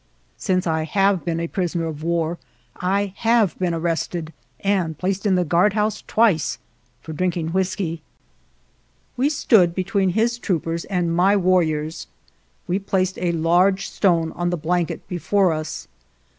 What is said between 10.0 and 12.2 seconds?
his troopers and my 146